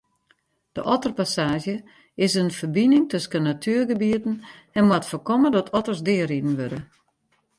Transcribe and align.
De 0.75 0.81
otterpassaazje 0.93 1.75
is 2.23 2.33
in 2.41 2.51
ferbining 2.59 3.09
tusken 3.09 3.43
natuergebieten 3.49 4.35
en 4.77 4.87
moat 4.89 5.07
foarkomme 5.11 5.49
dat 5.55 5.71
otters 5.79 6.01
deariden 6.09 6.55
wurde. 6.61 6.79